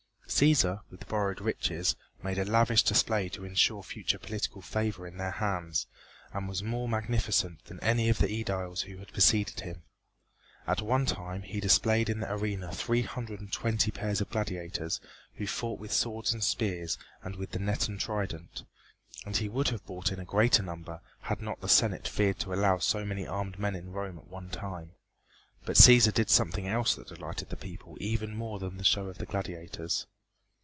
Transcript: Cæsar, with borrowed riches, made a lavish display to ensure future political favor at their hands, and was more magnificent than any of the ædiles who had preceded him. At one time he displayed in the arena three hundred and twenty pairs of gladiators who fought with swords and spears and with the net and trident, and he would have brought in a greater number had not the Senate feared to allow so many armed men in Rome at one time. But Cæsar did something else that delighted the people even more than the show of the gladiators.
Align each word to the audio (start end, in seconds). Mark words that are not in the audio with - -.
Cæsar, 0.41 0.79
with 0.89 1.09
borrowed 1.09 1.41
riches, 1.41 1.97
made 2.23 2.39
a 2.39 2.45
lavish 2.45 2.83
display 2.83 3.27
to 3.29 3.43
ensure 3.43 3.83
future 3.83 4.17
political 4.17 4.61
favor 4.61 5.05
at 5.05 5.17
their 5.17 5.29
hands, 5.31 5.87
and 6.33 6.47
was 6.47 6.63
more 6.63 6.87
magnificent 6.87 7.63
than 7.65 7.81
any 7.81 8.07
of 8.07 8.17
the 8.17 8.41
ædiles 8.43 8.83
who 8.83 8.97
had 8.97 9.11
preceded 9.11 9.59
him. 9.59 9.83
At 10.65 10.81
one 10.81 11.05
time 11.05 11.41
he 11.43 11.59
displayed 11.59 12.09
in 12.09 12.21
the 12.21 12.31
arena 12.33 12.71
three 12.73 13.01
hundred 13.01 13.41
and 13.41 13.51
twenty 13.51 13.91
pairs 13.91 14.21
of 14.21 14.29
gladiators 14.29 15.01
who 15.35 15.45
fought 15.45 15.79
with 15.79 15.91
swords 15.91 16.33
and 16.33 16.43
spears 16.43 16.97
and 17.21 17.35
with 17.35 17.51
the 17.51 17.59
net 17.59 17.89
and 17.89 17.99
trident, 17.99 18.63
and 19.25 19.35
he 19.37 19.49
would 19.49 19.67
have 19.67 19.85
brought 19.85 20.13
in 20.13 20.19
a 20.19 20.25
greater 20.25 20.63
number 20.63 21.01
had 21.23 21.41
not 21.41 21.59
the 21.59 21.69
Senate 21.69 22.07
feared 22.07 22.39
to 22.39 22.53
allow 22.53 22.77
so 22.79 23.03
many 23.05 23.27
armed 23.27 23.59
men 23.59 23.75
in 23.75 23.91
Rome 23.91 24.17
at 24.17 24.29
one 24.29 24.49
time. 24.49 24.93
But 25.65 25.75
Cæsar 25.75 26.13
did 26.13 26.29
something 26.29 26.67
else 26.67 26.95
that 26.95 27.09
delighted 27.09 27.49
the 27.49 27.57
people 27.57 27.97
even 27.99 28.33
more 28.33 28.59
than 28.59 28.77
the 28.77 28.83
show 28.85 29.07
of 29.07 29.17
the 29.17 29.27
gladiators. 29.27 30.07